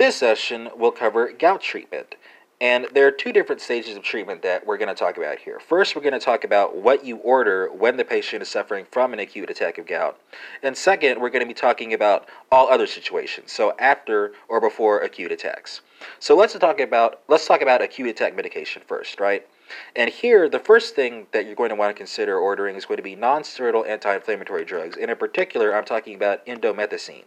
[0.00, 2.14] This session will cover gout treatment.
[2.58, 5.60] And there are two different stages of treatment that we're going to talk about here.
[5.60, 9.12] First, we're going to talk about what you order when the patient is suffering from
[9.12, 10.18] an acute attack of gout.
[10.62, 15.00] And second, we're going to be talking about all other situations, so after or before
[15.00, 15.82] acute attacks.
[16.18, 19.46] So let's talk about let's talk about acute attack medication first, right?
[19.94, 22.96] And here, the first thing that you're going to want to consider ordering is going
[22.96, 24.96] to be non-steroidal anti-inflammatory drugs.
[24.96, 27.24] And in particular, I'm talking about indomethacin.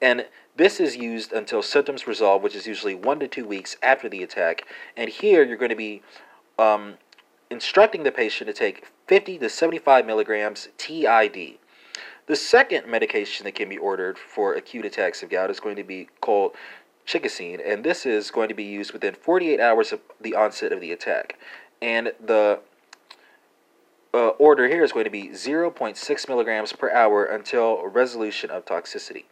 [0.00, 0.26] And
[0.56, 4.22] this is used until symptoms resolve, which is usually one to two weeks after the
[4.22, 4.66] attack.
[4.96, 6.02] And here you're going to be
[6.58, 6.94] um,
[7.50, 11.58] instructing the patient to take 50 to 75 milligrams TID.
[12.26, 15.84] The second medication that can be ordered for acute attacks of gout is going to
[15.84, 16.52] be called
[17.06, 20.80] colchicine, and this is going to be used within 48 hours of the onset of
[20.80, 21.38] the attack.
[21.82, 22.60] And the
[24.14, 29.24] uh, order here is going to be 0.6 milligrams per hour until resolution of toxicity.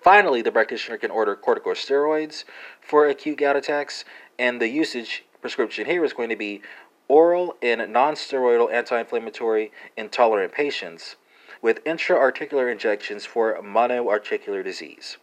[0.00, 2.44] Finally, the practitioner can order corticosteroids
[2.80, 4.04] for acute gout attacks,
[4.38, 6.62] and the usage prescription here is going to be
[7.08, 11.16] oral and non-steroidal anti-inflammatory intolerant patients
[11.60, 15.18] with intra-articular injections for monoarticular disease.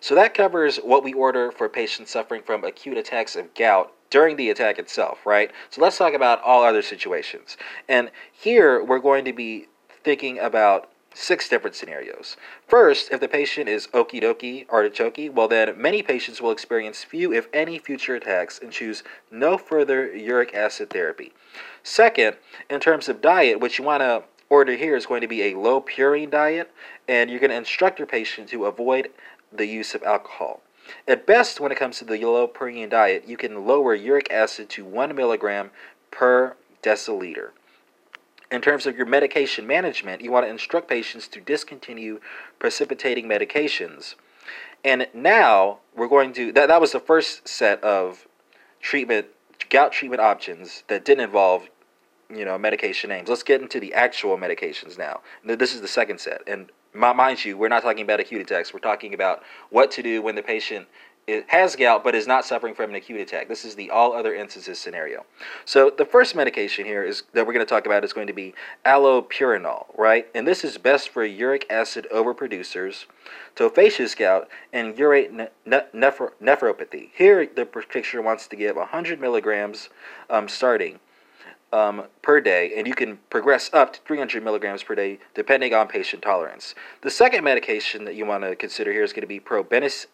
[0.00, 4.36] So that covers what we order for patients suffering from acute attacks of gout during
[4.36, 5.50] the attack itself, right?
[5.70, 7.56] So let's talk about all other situations.
[7.88, 9.66] And here we're going to be
[10.02, 12.36] thinking about six different scenarios.
[12.66, 17.32] First, if the patient is okie dokie artichoke, well, then many patients will experience few,
[17.32, 21.32] if any, future attacks and choose no further uric acid therapy.
[21.82, 22.36] Second,
[22.70, 25.58] in terms of diet, what you want to order here is going to be a
[25.58, 26.70] low purine diet,
[27.08, 29.08] and you're going to instruct your patient to avoid
[29.52, 30.62] the use of alcohol.
[31.06, 34.68] At best, when it comes to the low purine diet, you can lower uric acid
[34.70, 35.70] to 1 milligram
[36.10, 37.50] per deciliter.
[38.50, 42.20] In terms of your medication management, you want to instruct patients to discontinue
[42.58, 44.14] precipitating medications.
[44.84, 48.26] And now we're going to that that was the first set of
[48.80, 49.26] treatment
[49.68, 51.68] gout treatment options that didn't involve
[52.34, 53.28] you know medication names.
[53.28, 55.20] Let's get into the actual medications now.
[55.44, 58.72] This is the second set, and mind you, we're not talking about acute attacks.
[58.72, 60.86] We're talking about what to do when the patient
[61.48, 63.48] has gout but is not suffering from an acute attack.
[63.48, 65.26] This is the all other instances scenario.
[65.64, 68.32] So the first medication here is that we're going to talk about is going to
[68.32, 68.54] be
[68.86, 70.26] allopurinol, right?
[70.34, 73.04] And this is best for uric acid overproducers,
[73.54, 75.50] tophaceous gout, and urate ne-
[75.94, 77.10] nephro- nephropathy.
[77.14, 79.90] Here the practitioner wants to give 100 milligrams
[80.30, 81.00] um, starting.
[81.70, 85.86] Um, per day, and you can progress up to 300 milligrams per day depending on
[85.86, 86.74] patient tolerance.
[87.02, 90.06] The second medication that you want to consider here is going to be probenecid.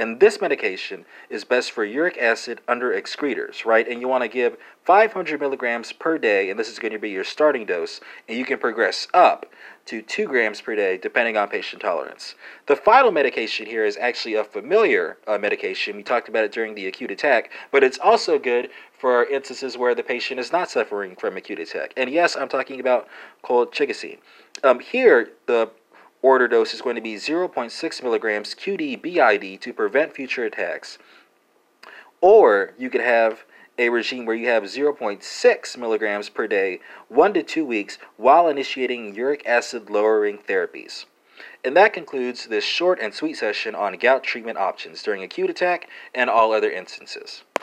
[0.00, 3.86] And this medication is best for uric acid under excretors, right?
[3.86, 4.56] And you want to give
[4.86, 8.46] 500 milligrams per day, and this is going to be your starting dose, and you
[8.46, 9.44] can progress up
[9.84, 12.34] to 2 grams per day depending on patient tolerance.
[12.64, 15.96] The final medication here is actually a familiar uh, medication.
[15.96, 19.94] We talked about it during the acute attack, but it's also good for instances where
[19.94, 21.92] the patient is not suffering from acute attack.
[21.98, 23.06] And yes, I'm talking about
[23.44, 24.16] colchicine.
[24.64, 25.70] Um, here, the
[26.22, 30.98] order dose is going to be 0.6 milligrams QD BID to prevent future attacks.
[32.20, 33.44] Or you could have
[33.78, 39.14] a regime where you have 0.6 milligrams per day, one to two weeks, while initiating
[39.14, 41.06] uric acid lowering therapies.
[41.64, 45.88] And that concludes this short and sweet session on gout treatment options during acute attack
[46.14, 47.42] and all other instances.